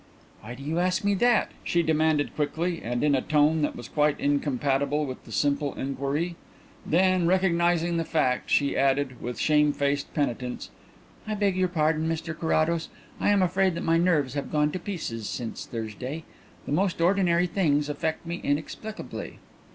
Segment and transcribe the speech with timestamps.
[0.41, 3.87] "Why do you ask me that?" she demanded quickly, and in a tone that was
[3.87, 6.35] quite incompatible with the simple inquiry.
[6.83, 10.71] Then, recognizing the fact, she added, with shamefaced penitence:
[11.27, 12.89] "I beg your pardon, Mr Carrados.
[13.19, 16.23] I am afraid that my nerves have gone to pieces since Thursday.
[16.65, 19.37] The most ordinary things affect me inexplicably."